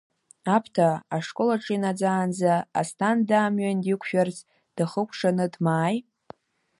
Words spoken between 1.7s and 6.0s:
инаӡаанӡа, Асҭанда амҩан диқәшәарц, дахыкәшаны дмааи.